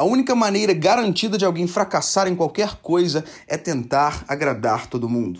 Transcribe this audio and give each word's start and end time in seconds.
A 0.00 0.04
única 0.04 0.34
maneira 0.34 0.72
garantida 0.72 1.36
de 1.36 1.44
alguém 1.44 1.66
fracassar 1.66 2.26
em 2.26 2.34
qualquer 2.34 2.76
coisa 2.76 3.22
é 3.46 3.58
tentar 3.58 4.24
agradar 4.26 4.86
todo 4.86 5.10
mundo. 5.10 5.38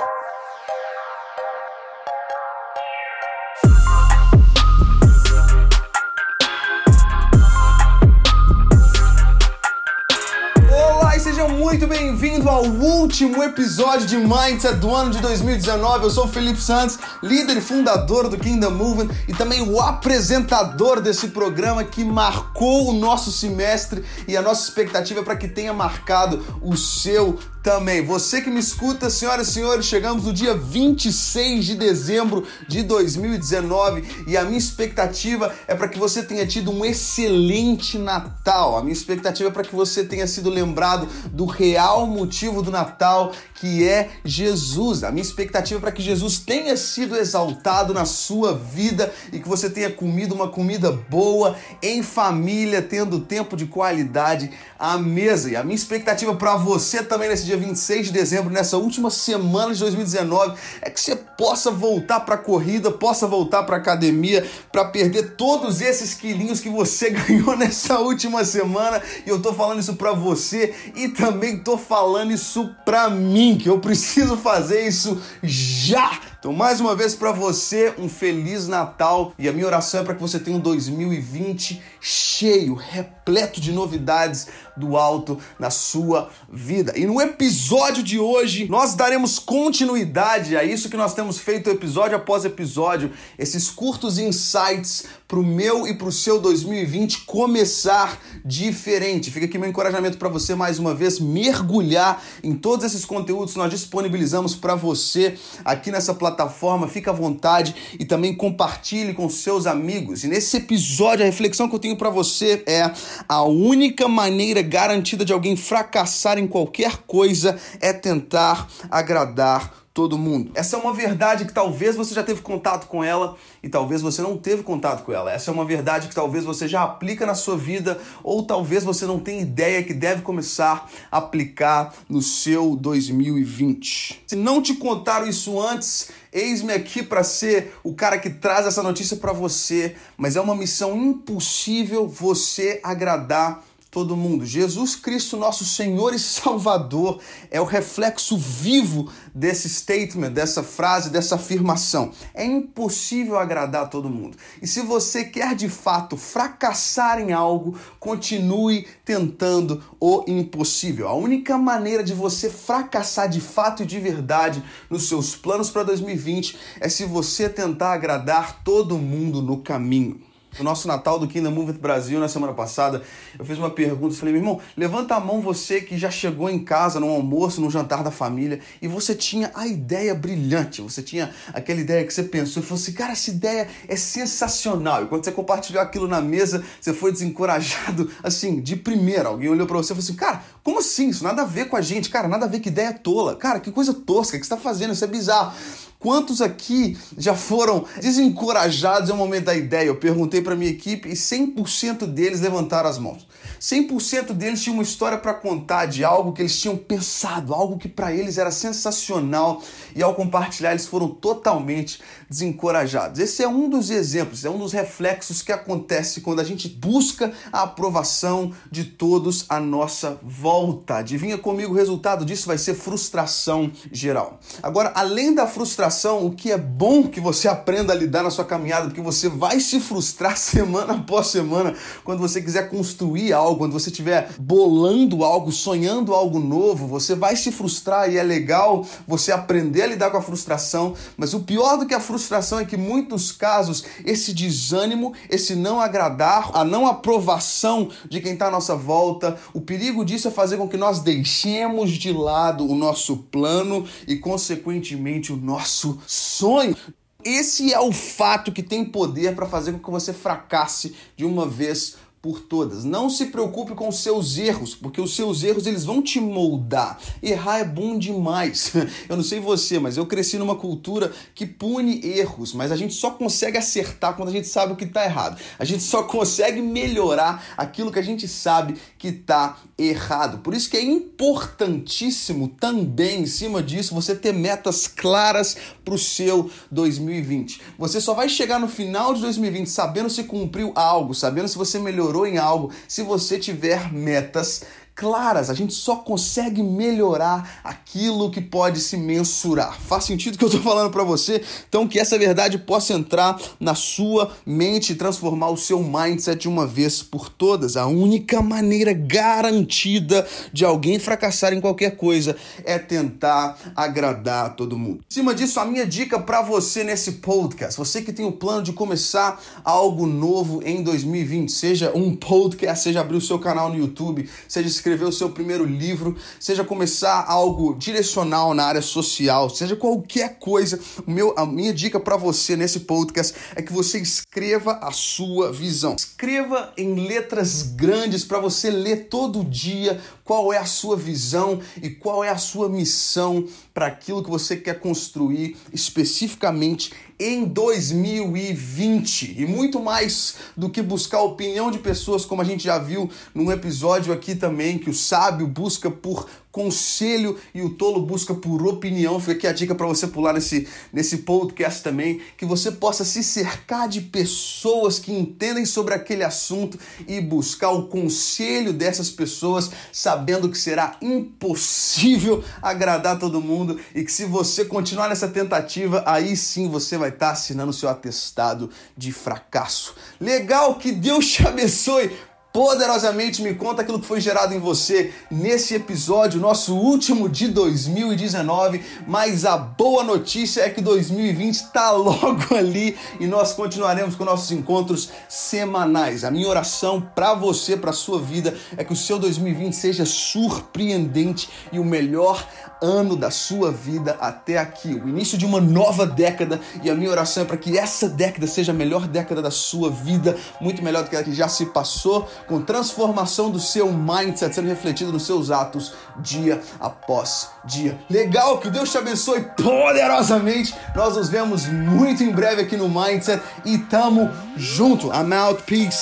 Muito 11.71 11.87
bem-vindo 11.87 12.48
ao 12.48 12.64
último 12.64 13.45
episódio 13.45 14.05
de 14.05 14.16
Mindset 14.16 14.75
do 14.79 14.93
ano 14.93 15.12
de 15.12 15.21
2019. 15.21 16.04
Eu 16.04 16.11
sou 16.11 16.25
o 16.25 16.29
Felipe 16.29 16.61
Santos, 16.61 16.98
líder 17.23 17.59
e 17.59 17.61
fundador 17.61 18.29
do 18.29 18.36
Kingdom 18.36 18.73
Movement 18.73 19.14
e 19.29 19.32
também 19.32 19.62
o 19.62 19.80
apresentador 19.80 21.00
desse 21.00 21.29
programa 21.29 21.85
que 21.85 22.03
marcou 22.03 22.89
o 22.89 22.93
nosso 22.93 23.30
semestre 23.30 24.04
e 24.27 24.36
a 24.36 24.43
nossa 24.43 24.64
expectativa 24.64 25.21
é 25.21 25.22
para 25.22 25.36
que 25.36 25.46
tenha 25.46 25.72
marcado 25.72 26.44
o 26.61 26.77
seu 26.77 27.39
também. 27.63 28.05
Você 28.05 28.41
que 28.41 28.50
me 28.50 28.61
escuta, 28.61 29.11
senhoras 29.11 29.49
e 29.49 29.53
senhores, 29.53 29.87
chegamos 29.87 30.25
no 30.25 30.32
dia 30.32 30.55
26 30.55 31.64
de 31.64 31.75
dezembro 31.75 32.47
de 32.67 32.83
2019 32.83 34.25
e 34.27 34.36
a 34.36 34.45
minha 34.45 34.59
expectativa 34.59 35.55
é 35.69 35.75
para 35.75 35.89
que 35.89 35.98
você 35.98 36.23
tenha 36.23 36.47
tido 36.47 36.70
um 36.70 36.84
excelente 36.84 37.98
Natal. 37.98 38.77
A 38.77 38.83
minha 38.83 38.92
expectativa 38.92 39.48
é 39.48 39.53
para 39.53 39.62
que 39.62 39.75
você 39.75 40.05
tenha 40.05 40.27
sido 40.27 40.48
lembrado 40.48 41.06
do 41.33 41.45
real 41.45 42.06
motivo 42.06 42.62
do 42.62 42.70
Natal, 42.70 43.33
que 43.55 43.86
é 43.86 44.11
Jesus. 44.25 45.05
A 45.05 45.11
minha 45.11 45.22
expectativa 45.22 45.78
é 45.78 45.81
para 45.81 45.92
que 45.92 46.03
Jesus 46.03 46.39
tenha 46.39 46.77
sido 46.77 47.17
exaltado 47.17 47.92
na 47.92 48.05
sua 48.05 48.55
vida 48.55 49.12
e 49.33 49.39
que 49.39 49.48
você 49.48 49.69
tenha 49.69 49.91
comido 49.91 50.34
uma 50.34 50.48
comida 50.48 50.91
boa 50.91 51.56
em 51.83 52.03
família, 52.03 52.81
tendo 52.81 53.20
tempo 53.20 53.56
de 53.56 53.67
qualidade 53.67 54.50
à 54.78 54.97
mesa. 54.97 55.50
E 55.50 55.56
a 55.56 55.62
minha 55.62 55.77
expectativa 55.77 56.34
para 56.34 56.56
você 56.56 57.03
também 57.03 57.28
nesse 57.28 57.50
dia 57.50 57.56
26 57.56 58.06
de 58.06 58.12
dezembro, 58.12 58.52
nessa 58.52 58.77
última 58.77 59.11
semana 59.11 59.74
de 59.74 59.80
2019, 59.80 60.56
é 60.80 60.88
que 60.88 61.00
você 61.00 61.16
possa 61.16 61.70
voltar 61.70 62.20
para 62.20 62.36
a 62.36 62.38
corrida, 62.38 62.91
possa 62.91 63.27
voltar 63.27 63.64
para 63.64 63.77
a 63.77 63.78
academia, 63.80 64.48
para 64.70 64.84
perder 64.84 65.34
todos 65.36 65.80
esses 65.80 66.14
quilinhos 66.14 66.61
que 66.61 66.69
você 66.69 67.11
ganhou 67.11 67.56
nessa 67.56 67.98
última 67.98 68.44
semana. 68.44 69.02
E 69.27 69.28
eu 69.28 69.42
tô 69.42 69.52
falando 69.52 69.80
isso 69.80 69.94
para 69.94 70.12
você 70.12 70.74
e 70.94 71.08
também 71.08 71.58
tô 71.58 71.77
falando 71.77 72.30
isso 72.30 72.70
para 72.84 73.11
mim, 73.11 73.58
que 73.58 73.69
eu 73.69 73.80
preciso 73.80 74.36
fazer 74.36 74.86
isso 74.86 75.20
já. 75.42 76.20
Então, 76.39 76.52
mais 76.52 76.80
uma 76.80 76.94
vez 76.94 77.14
para 77.14 77.33
você, 77.33 77.92
um 77.98 78.08
feliz 78.08 78.67
Natal 78.67 79.34
e 79.39 79.48
a 79.48 79.52
minha 79.52 79.67
oração 79.67 80.00
é 80.00 80.05
para 80.05 80.14
que 80.14 80.22
você 80.22 80.39
tenha 80.39 80.56
um 80.56 80.61
2020 80.61 81.83
cheio, 82.00 82.74
repleto 82.74 83.19
de 83.61 83.73
novidades 83.73 84.48
do 84.77 84.97
alto 84.97 85.39
na 85.59 85.70
sua 85.70 86.31
vida. 86.50 86.92
E 86.97 87.06
no 87.06 87.20
episódio 87.20 88.03
de 88.03 88.19
hoje, 88.19 88.67
nós 88.69 88.95
daremos 88.95 89.39
continuidade 89.39 90.56
a 90.56 90.64
isso 90.64 90.89
que 90.89 90.97
nós 90.97 91.14
temos 91.14 91.39
feito 91.39 91.70
episódio 91.70 92.17
após 92.17 92.45
episódio, 92.45 93.12
esses 93.39 93.70
curtos 93.70 94.19
insights 94.19 95.05
para 95.28 95.39
o 95.39 95.45
meu 95.45 95.86
e 95.86 95.95
para 95.95 96.08
o 96.08 96.12
seu 96.12 96.41
2020 96.41 97.20
começar 97.20 98.20
diferente. 98.45 99.31
Fica 99.31 99.47
aqui 99.47 99.58
meu 99.58 99.69
encorajamento 99.69 100.19
para 100.19 100.28
você 100.28 100.56
mais 100.56 100.78
uma 100.78 100.92
vez 100.92 101.20
mergulhar 101.20 102.20
em 102.42 102.55
todos 102.55 102.84
esses 102.84 103.05
conteúdos 103.05 103.53
que 103.53 103.58
nós 103.58 103.70
disponibilizamos 103.70 104.56
para 104.56 104.75
você 104.75 105.39
aqui 105.64 105.92
nessa 105.92 106.14
plataforma, 106.14 106.89
fica 106.89 107.11
à 107.11 107.14
vontade 107.14 107.75
e 107.98 108.05
também 108.05 108.34
compartilhe 108.34 109.14
com 109.14 109.28
seus 109.31 109.67
amigos. 109.67 110.25
E 110.25 110.28
nesse 110.28 110.56
episódio, 110.56 111.23
a 111.23 111.27
reflexão 111.27 111.69
que 111.69 111.75
eu 111.77 111.78
tenho 111.78 111.97
para 111.97 112.11
você 112.11 112.62
é: 112.67 112.91
a 113.28 113.42
única 113.42 114.08
maneira 114.08 114.62
garantida 114.62 115.24
de 115.24 115.32
alguém 115.32 115.56
fracassar 115.56 116.38
em 116.38 116.46
qualquer 116.46 116.98
coisa 117.06 117.58
é 117.80 117.92
tentar 117.92 118.68
agradar 118.90 119.80
todo 119.92 120.16
mundo. 120.16 120.52
Essa 120.55 120.77
é 120.77 120.80
uma 120.80 120.94
verdade 120.94 121.44
que 121.44 121.52
talvez 121.52 121.96
você 121.96 122.14
já 122.14 122.22
teve 122.22 122.40
contato 122.42 122.86
com 122.86 123.02
ela 123.02 123.36
e 123.62 123.68
talvez 123.68 124.01
você 124.01 124.23
não 124.23 124.36
teve 124.36 124.62
contato 124.62 125.05
com 125.05 125.12
ela. 125.12 125.33
Essa 125.33 125.51
é 125.51 125.55
uma 125.55 125.64
verdade 125.64 126.08
que 126.08 126.14
talvez 126.14 126.45
você 126.45 126.68
já 126.68 126.83
aplica 126.83 127.27
na 127.27 127.34
sua 127.34 127.56
vida 127.56 128.01
ou 128.23 128.45
talvez 128.45 128.84
você 128.84 129.05
não 129.05 129.19
tenha 129.19 129.43
ideia 129.43 129.83
que 129.83 129.93
deve 129.93 130.23
começar 130.23 130.89
a 131.11 131.19
aplicar 131.19 131.93
no 132.09 132.23
seu 132.23 132.77
2020. 132.77 134.23
Se 134.27 134.37
não 134.37 134.62
te 134.62 134.75
contaram 134.75 135.27
isso 135.27 135.61
antes, 135.61 136.11
eis-me 136.33 136.72
aqui 136.72 137.03
para 137.03 137.25
ser 137.25 137.75
o 137.83 137.93
cara 137.93 138.19
que 138.19 138.31
traz 138.31 138.67
essa 138.67 138.83
notícia 138.83 139.17
para 139.17 139.33
você, 139.33 139.97
mas 140.17 140.37
é 140.37 140.41
uma 140.41 140.55
missão 140.55 140.97
impossível 140.97 142.07
você 142.07 142.81
agradar 142.84 143.65
todo 143.91 144.17
mundo. 144.17 144.47
Jesus 144.47 144.95
Cristo, 144.95 145.37
nosso 145.37 145.65
Senhor 145.65 146.15
e 146.15 146.19
Salvador, 146.19 147.21
é 147.51 147.61
o 147.61 147.65
reflexo 147.65 148.39
vivo 148.39 149.11
desse 149.34 149.69
statement, 149.69 150.31
dessa 150.31 150.62
frase, 150.62 151.11
dessa 151.11 151.34
afirmação. 151.34 152.12
É 152.33 152.45
impossível 152.45 153.37
agradar 153.37 153.91
todo 153.91 154.09
mundo. 154.09 154.37
E 154.62 154.67
se 154.67 154.81
você 154.83 155.25
quer 155.25 155.56
de 155.56 155.69
fato 155.69 156.17
fracassar 156.17 157.21
em 157.21 157.33
algo, 157.33 157.77
continue 157.99 158.87
tentando 159.05 159.83
o 159.99 160.25
impossível. 160.28 161.09
A 161.09 161.15
única 161.15 161.59
maneira 161.59 162.05
de 162.05 162.15
você 162.15 162.49
fracassar 162.49 163.28
de 163.28 163.41
fato 163.41 163.83
e 163.83 163.87
de 163.87 163.99
verdade 163.99 164.62
nos 164.89 165.09
seus 165.09 165.34
planos 165.34 165.71
para 165.71 165.83
2020 165.83 166.57
é 166.81 166.89
se 166.89 167.05
você 167.05 167.49
tentar 167.49 167.93
agradar 167.93 168.62
todo 168.62 168.97
mundo 168.99 169.43
no 169.43 169.59
caminho. 169.59 170.30
No 170.59 170.65
nosso 170.65 170.88
Natal 170.88 171.19
do 171.19 171.28
Kingdom 171.28 171.53
Movement 171.53 171.78
Brasil, 171.78 172.19
na 172.19 172.28
semana 172.28 172.53
passada, 172.53 173.03
eu 173.38 173.44
fiz 173.44 173.56
uma 173.56 173.71
pergunta, 173.71 174.15
falei, 174.16 174.34
meu 174.34 174.43
irmão, 174.43 174.61
levanta 174.77 175.15
a 175.15 175.21
mão 175.21 175.41
você 175.41 175.81
que 175.81 175.97
já 175.97 176.11
chegou 176.11 176.50
em 176.50 176.59
casa, 176.59 176.99
num 176.99 177.11
almoço, 177.11 177.61
num 177.61 177.71
jantar 177.71 178.03
da 178.03 178.11
família, 178.11 178.60
e 178.83 178.89
você 178.89 179.15
tinha 179.15 179.50
a 179.55 179.66
ideia 179.66 180.15
brilhante, 180.15 180.83
você 180.83 181.03
tinha 181.03 181.31
aquela 181.55 181.81
ideia 181.81 182.05
que 182.05 182.12
você 182.12 182.25
pensou 182.25 182.62
e 182.62 182.66
falou 182.66 182.83
assim, 182.83 182.93
cara, 182.93 183.12
essa 183.12 183.31
ideia 183.31 183.69
é 183.89 183.97
sensacional. 183.97 185.05
E 185.05 185.06
quando 185.06 185.25
você 185.25 185.33
compartilhou 185.33 185.83
aquilo 185.83 186.09
na 186.09 186.21
mesa, 186.21 186.65
você 186.81 186.93
foi 186.93 187.12
desencorajado, 187.12 188.10
assim, 188.22 188.60
de 188.60 188.75
primeira. 188.77 189.28
Alguém 189.28 189.49
olhou 189.49 189.66
para 189.66 189.77
você 189.77 189.93
e 189.93 189.97
falou 189.97 190.05
assim, 190.05 190.16
cara, 190.16 190.43
como 190.65 190.81
assim? 190.81 191.09
Isso 191.10 191.22
nada 191.22 191.43
a 191.43 191.47
ver 191.47 191.69
com 191.69 191.77
a 191.77 191.81
gente, 191.81 192.10
cara, 192.10 192.27
nada 192.27 192.47
a 192.47 192.49
ver, 192.49 192.60
que 192.60 192.69
ideia 192.69 192.93
tola. 192.93 193.37
Cara, 193.37 193.60
que 193.60 193.71
coisa 193.71 193.94
tosca 193.94 194.39
que 194.39 194.44
você 194.44 194.50
tá 194.50 194.56
fazendo, 194.56 194.93
isso 194.93 195.05
é 195.05 195.09
bizarro. 195.09 195.55
Quantos 196.00 196.41
aqui 196.41 196.97
já 197.19 197.34
foram 197.34 197.84
desencorajados 198.00 199.11
em 199.11 199.12
um 199.12 199.16
momento 199.16 199.44
da 199.44 199.55
ideia? 199.55 199.88
Eu 199.88 199.97
perguntei 199.97 200.41
para 200.41 200.56
minha 200.56 200.71
equipe 200.71 201.11
e 201.11 201.12
100% 201.12 202.06
deles 202.06 202.41
levantaram 202.41 202.88
as 202.88 202.97
mãos. 202.97 203.28
100% 203.61 204.33
deles 204.33 204.62
tinham 204.62 204.78
uma 204.78 204.83
história 204.83 205.19
para 205.19 205.34
contar 205.34 205.84
de 205.84 206.03
algo 206.03 206.33
que 206.33 206.41
eles 206.41 206.59
tinham 206.59 206.75
pensado, 206.75 207.53
algo 207.53 207.77
que 207.77 207.87
para 207.87 208.15
eles 208.15 208.39
era 208.39 208.50
sensacional 208.50 209.62
e 209.94 210.03
ao 210.03 210.15
compartilhar 210.15 210.71
eles 210.71 210.87
foram 210.87 211.09
totalmente 211.09 212.00
desencorajados. 212.31 213.21
Esse 213.21 213.43
é 213.43 213.49
um 213.49 213.69
dos 213.69 213.91
exemplos, 213.91 214.47
é 214.47 214.49
um 214.49 214.56
dos 214.56 214.72
reflexos 214.72 215.43
que 215.43 215.53
acontece 215.53 216.22
quando 216.22 216.41
a 216.41 216.44
gente 216.44 216.66
busca 216.66 217.31
a 217.53 217.65
aprovação 217.65 218.55
de 218.71 218.84
todos 218.84 219.44
à 219.50 219.60
nossa 219.60 220.19
volta. 220.22 220.97
Adivinha 220.97 221.37
comigo, 221.37 221.75
o 221.75 221.77
resultado 221.77 222.25
disso 222.25 222.47
vai 222.47 222.56
ser 222.56 222.72
frustração 222.72 223.71
geral. 223.93 224.41
Agora, 224.62 224.93
além 224.94 225.34
da 225.34 225.47
frustração 225.47 225.90
o 226.27 226.31
que 226.31 226.51
é 226.51 226.59
bom 226.59 227.09
que 227.09 227.21
você 227.21 227.49
aprenda 227.49 227.93
a 227.93 227.97
lidar 227.97 228.23
na 228.23 228.31
sua 228.31 228.45
caminhada, 228.45 228.87
porque 228.87 229.01
você 229.01 229.28
vai 229.28 229.61
se 229.61 229.81
frustrar 229.81 230.37
semana 230.39 230.95
após 230.95 231.28
semana 231.28 231.75
quando 232.05 232.21
você 232.21 232.41
quiser 232.41 232.69
construir 232.69 233.33
algo, 233.33 233.59
quando 233.59 233.73
você 233.73 233.91
estiver 233.91 234.31
bolando 234.39 235.25
algo, 235.25 235.51
sonhando 235.51 236.15
algo 236.15 236.39
novo, 236.39 236.87
você 236.87 237.15
vai 237.15 237.37
se 237.37 237.51
frustrar 237.51 238.11
e 238.11 238.17
é 238.17 238.23
legal 238.23 238.87
você 239.06 239.33
aprender 239.33 239.83
a 239.83 239.87
lidar 239.87 240.11
com 240.11 240.17
a 240.17 240.23
frustração, 240.23 240.95
mas 241.17 241.34
o 241.34 241.41
pior 241.41 241.77
do 241.77 241.87
que 241.87 241.95
a 241.95 242.01
frustração 242.01 242.61
é 242.61 242.65
que 242.65 242.77
muitos 242.77 243.33
casos 243.33 243.84
esse 244.05 244.33
desânimo, 244.33 245.12
esse 245.28 245.55
não 245.55 245.81
agradar, 245.81 246.51
a 246.55 246.65
não 246.65 246.87
aprovação 246.87 247.89
de 248.09 248.21
quem 248.21 248.34
está 248.34 248.49
à 248.49 248.51
nossa 248.51 248.75
volta, 248.77 249.39
o 249.53 249.61
perigo 249.61 250.05
disso 250.05 250.28
é 250.28 250.31
fazer 250.31 250.57
com 250.57 250.69
que 250.69 250.77
nós 250.77 251.01
deixemos 251.01 251.91
de 251.91 252.13
lado 252.13 252.65
o 252.65 252.75
nosso 252.75 253.16
plano 253.16 253.87
e 254.07 254.16
consequentemente 254.16 255.33
o 255.33 255.37
nosso 255.37 255.79
nosso 255.80 255.98
sonho. 256.06 256.76
Esse 257.24 257.72
é 257.72 257.80
o 257.80 257.92
fato 257.92 258.52
que 258.52 258.62
tem 258.62 258.84
poder 258.84 259.34
para 259.34 259.46
fazer 259.46 259.72
com 259.72 259.78
que 259.78 259.90
você 259.90 260.12
fracasse 260.12 260.94
de 261.16 261.24
uma 261.24 261.46
vez 261.46 261.96
por 262.22 262.40
todas. 262.40 262.84
Não 262.84 263.08
se 263.08 263.26
preocupe 263.26 263.75
com 263.75 263.88
os 263.88 264.02
seus 264.02 264.37
erros, 264.37 264.75
porque 264.75 265.00
os 265.00 265.17
seus 265.17 265.43
erros 265.43 265.67
eles 265.67 265.84
vão 265.84 266.02
te 266.02 266.20
moldar. 266.20 267.00
Errar 267.22 267.61
é 267.61 267.64
bom 267.64 267.99
demais. 267.99 268.72
Eu 269.08 269.17
não 269.17 269.25
sei 269.25 269.40
você, 269.40 269.78
mas 269.78 269.96
eu 269.96 270.06
cresci 270.06 270.37
numa 270.38 270.55
cultura 270.55 271.12
que 271.34 271.46
pune 271.46 272.00
erros, 272.06 272.52
mas 272.52 272.70
a 272.70 272.76
gente 272.76 272.94
só 272.94 273.11
consegue 273.11 273.56
acertar 273.56 274.14
quando 274.17 274.28
a 274.28 274.32
gente 274.32 274.46
sabe 274.46 274.72
o 274.72 274.76
que 274.76 274.84
está 274.84 275.05
errado. 275.05 275.40
A 275.58 275.64
gente 275.64 275.82
só 275.82 276.02
consegue 276.02 276.61
melhorar 276.61 277.44
aquilo 277.56 277.90
que 277.90 277.99
a 277.99 278.02
gente 278.02 278.28
sabe 278.28 278.76
que 278.99 279.08
está 279.08 279.58
errado. 279.78 280.38
Por 280.38 280.55
isso 280.55 280.70
que 280.70 280.76
é 280.76 280.82
importantíssimo 280.82 282.49
também, 282.49 283.23
em 283.23 283.26
cima 283.26 283.62
disso, 283.62 283.94
você 283.94 284.14
ter 284.14 284.32
metas 284.32 284.87
claras 284.87 285.56
para 285.90 285.96
o 285.96 285.98
seu 285.98 286.48
2020. 286.70 287.60
Você 287.76 288.00
só 288.00 288.14
vai 288.14 288.28
chegar 288.28 288.60
no 288.60 288.69
final 288.69 289.12
de 289.12 289.20
2020 289.22 289.69
sabendo 289.69 290.08
se 290.08 290.22
cumpriu 290.25 290.72
algo, 290.76 291.14
sabendo 291.14 291.48
se 291.48 291.58
você 291.58 291.81
melhorou 291.81 292.26
em 292.26 292.38
algo, 292.38 292.70
se 292.87 293.02
você 293.02 293.38
tiver 293.38 293.92
metas 293.92 294.62
claras. 294.94 295.50
A 295.50 295.54
gente 295.54 295.72
só 295.72 295.96
consegue 295.96 296.62
melhorar 296.62 297.60
aquilo 297.64 298.31
que 298.31 298.40
pode 298.40 298.81
se 298.81 298.96
mensurar. 298.96 299.78
Faz 299.81 300.04
sentido 300.04 300.34
o 300.34 300.38
que 300.38 300.44
eu 300.44 300.48
estou 300.48 300.62
falando 300.64 300.90
para 300.90 301.04
você? 301.04 301.42
Então 301.69 301.88
que 301.88 301.98
essa 301.98 302.19
verdade 302.19 302.58
possa 302.58 302.92
entrar 302.92 303.40
na 303.58 303.75
sua 303.75 304.31
mente 304.44 304.92
e 304.92 304.94
transformar 304.96 305.50
o 305.50 305.56
seu 305.56 305.82
mindset 305.82 306.42
de 306.42 306.48
uma 306.48 306.66
vez 306.66 307.02
por 307.02 307.28
todas. 307.28 307.76
A 307.76 307.87
única 307.87 308.42
maneira 308.42 308.92
garantida 308.92 310.26
de 310.52 310.64
alguém 310.64 310.98
fracassar 310.98 311.52
em 311.52 311.60
qualquer 311.60 311.96
coisa 311.96 312.37
é 312.64 312.78
tentar 312.78 313.58
agradar 313.75 314.56
todo 314.56 314.78
mundo. 314.78 315.00
Em 315.10 315.14
cima 315.14 315.34
disso, 315.34 315.60
a 315.60 315.64
minha 315.64 315.87
dica 315.87 316.19
para 316.19 316.42
você 316.42 316.84
nesse 316.84 317.12
podcast, 317.12 317.76
você 317.76 318.02
que 318.02 318.12
tem 318.12 318.25
o 318.25 318.32
plano 318.32 318.62
de 318.62 318.72
começar 318.72 319.40
algo 319.64 320.06
novo 320.06 320.60
em 320.64 320.82
2020, 320.82 321.50
seja 321.50 321.92
um 321.94 322.14
podcast, 322.14 322.84
seja 322.84 323.00
abrir 323.00 323.16
o 323.16 323.20
seu 323.20 323.38
canal 323.38 323.69
no 323.69 323.78
YouTube, 323.78 324.28
seja 324.48 324.69
escrever 324.80 325.04
o 325.04 325.12
seu 325.12 325.30
primeiro 325.30 325.64
livro, 325.64 326.16
seja 326.38 326.64
começar 326.64 327.24
algo 327.28 327.74
direcional 327.74 328.54
na 328.54 328.64
área 328.64 328.82
social, 328.82 329.48
seja 329.50 329.76
qualquer 329.76 330.38
coisa, 330.38 330.80
meu, 331.06 331.34
a 331.36 331.46
minha 331.46 331.72
dica 331.72 332.00
para 332.00 332.16
você 332.16 332.56
nesse 332.56 332.80
podcast 332.80 333.34
é 333.54 333.62
que 333.62 333.72
você 333.72 333.98
escreva 333.98 334.78
a 334.82 334.90
sua 334.90 335.52
visão. 335.52 335.94
Escreva 335.96 336.72
em 336.76 337.06
letras 337.06 337.62
grandes 337.62 338.24
para 338.24 338.40
você 338.40 338.70
ler 338.70 339.08
todo 339.08 339.44
dia 339.44 340.00
qual 340.30 340.52
é 340.52 340.58
a 340.58 340.64
sua 340.64 340.96
visão 340.96 341.58
e 341.82 341.90
qual 341.90 342.22
é 342.22 342.28
a 342.28 342.38
sua 342.38 342.68
missão 342.68 343.48
para 343.74 343.86
aquilo 343.86 344.22
que 344.22 344.30
você 344.30 344.56
quer 344.56 344.78
construir 344.78 345.56
especificamente 345.72 346.92
em 347.18 347.44
2020. 347.44 349.34
E 349.36 349.44
muito 349.44 349.80
mais 349.80 350.36
do 350.56 350.70
que 350.70 350.80
buscar 350.82 351.18
a 351.18 351.22
opinião 351.22 351.68
de 351.68 351.80
pessoas, 351.80 352.24
como 352.24 352.42
a 352.42 352.44
gente 352.44 352.62
já 352.62 352.78
viu 352.78 353.10
num 353.34 353.50
episódio 353.50 354.12
aqui 354.12 354.36
também, 354.36 354.78
que 354.78 354.88
o 354.88 354.94
sábio 354.94 355.48
busca 355.48 355.90
por 355.90 356.28
conselho 356.52 357.38
e 357.55 357.62
o 357.62 357.70
tolo 357.70 358.00
busca 358.00 358.35
por 358.35 358.67
opinião. 358.67 359.20
Fica 359.20 359.32
aqui 359.32 359.47
a 359.47 359.52
dica 359.52 359.75
para 359.75 359.87
você 359.87 360.06
pular 360.06 360.32
nesse, 360.32 360.69
nesse 360.93 361.19
podcast 361.19 361.82
também, 361.82 362.20
que 362.37 362.44
você 362.44 362.73
possa 362.73 363.05
se 363.05 363.23
cercar 363.23 363.88
de 363.88 364.00
pessoas 364.00 364.99
que 364.99 365.12
entendem 365.12 365.64
sobre 365.64 365.94
aquele 365.94 366.25
assunto 366.25 366.79
e 367.06 367.20
buscar 367.20 367.70
o 367.70 367.87
conselho 367.87 368.73
dessas 368.73 369.11
pessoas, 369.11 369.70
sabendo 369.93 370.49
que 370.49 370.58
será 370.58 370.97
impossível 371.00 372.43
agradar 372.61 373.19
todo 373.19 373.41
mundo 373.41 373.79
e 373.94 374.05
que 374.05 374.12
se 374.12 374.25
você 374.25 374.64
continuar 374.64 375.08
nessa 375.08 375.29
tentativa, 375.29 376.02
aí 376.06 376.37
sim 376.37 376.69
você 376.69 376.99
vai 376.99 377.11
estar 377.11 377.26
tá 377.26 377.32
assinando 377.32 377.73
seu 377.73 377.88
atestado 377.88 378.70
de 378.97 379.12
fracasso. 379.12 379.94
Legal, 380.20 380.75
que 380.75 380.93
Deus 380.93 381.26
te 381.26 381.47
abençoe 381.49 382.11
poderosamente 382.52 383.43
me 383.43 383.55
conta 383.55 383.82
aquilo 383.82 384.00
que 384.00 384.06
foi 384.06 384.20
gerado 384.20 384.52
em 384.55 384.58
você 384.58 385.12
nesse 385.31 385.75
episódio, 385.75 386.41
nosso 386.41 386.75
último 386.75 387.29
de 387.29 387.49
2019. 387.49 388.82
Mas 389.06 389.44
a 389.44 389.56
boa 389.56 390.02
notícia 390.02 390.62
é 390.62 390.70
que 390.70 390.81
2020 390.81 391.55
está 391.55 391.91
logo 391.93 392.55
ali 392.56 392.97
e 393.20 393.26
nós 393.26 393.52
continuaremos 393.52 394.17
com 394.17 394.25
nossos 394.25 394.50
encontros 394.50 395.11
semanais. 395.29 396.25
A 396.25 396.31
minha 396.31 396.49
oração 396.49 397.00
para 397.14 397.35
você, 397.35 397.76
para 397.76 397.93
sua 397.93 398.20
vida, 398.20 398.56
é 398.76 398.82
que 398.82 398.93
o 398.93 398.97
seu 398.97 399.19
2020 399.19 399.73
seja 399.75 400.05
surpreendente 400.05 401.49
e 401.73 401.79
o 401.79 401.85
melhor 401.85 402.44
ano 402.82 403.14
da 403.14 403.31
sua 403.31 403.70
vida 403.70 404.17
até 404.20 404.58
aqui, 404.58 404.94
o 404.94 405.08
início 405.08 405.37
de 405.37 405.44
uma 405.44 405.61
nova 405.61 406.06
década. 406.06 406.61
E 406.82 406.91
a 406.91 406.94
minha 406.94 407.11
oração 407.11 407.43
é 407.43 407.47
para 407.47 407.56
que 407.56 407.79
essa 407.79 408.08
década 408.08 408.47
seja 408.47 408.73
a 408.73 408.75
melhor 408.75 409.06
década 409.06 409.43
da 409.43 409.50
sua 409.50 409.91
vida, 409.91 410.37
muito 410.61 410.82
melhor 410.82 411.05
do 411.05 411.11
que 411.11 411.17
a 411.17 411.23
que 411.23 411.35
já 411.35 411.49
se 411.49 411.67
passou 411.67 412.29
com 412.46 412.60
transformação 412.60 413.50
do 413.50 413.60
seu 413.60 413.92
mindset 413.92 414.54
sendo 414.54 414.69
refletido 414.69 415.12
nos 415.12 415.25
seus 415.25 415.50
atos 415.50 415.92
dia 416.19 416.60
após 416.78 417.50
dia. 417.64 417.98
Legal, 418.08 418.58
que 418.58 418.70
Deus 418.70 418.90
te 418.90 418.98
abençoe 418.98 419.42
poderosamente. 419.56 420.75
Nós 420.94 421.16
nos 421.16 421.28
vemos 421.28 421.66
muito 421.66 422.22
em 422.22 422.31
breve 422.31 422.62
aqui 422.62 422.76
no 422.76 422.88
Mindset 422.88 423.42
e 423.64 423.78
tamo 423.78 424.31
junto. 424.56 425.08
I'm 425.08 425.32
out, 425.32 425.62
peace. 425.64 426.00